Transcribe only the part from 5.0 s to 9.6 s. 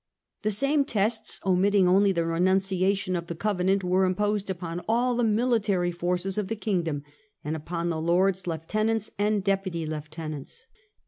the military forces of the kingdom, and upon the lord lieutenants and